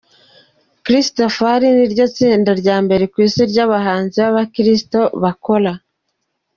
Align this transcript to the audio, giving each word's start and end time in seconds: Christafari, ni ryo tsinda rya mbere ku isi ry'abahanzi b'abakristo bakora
Christafari, 0.85 1.67
ni 1.75 1.85
ryo 1.91 2.05
tsinda 2.15 2.51
rya 2.61 2.77
mbere 2.85 3.03
ku 3.11 3.17
isi 3.25 3.41
ry'abahanzi 3.51 4.17
b'abakristo 4.23 4.99
bakora 5.23 5.71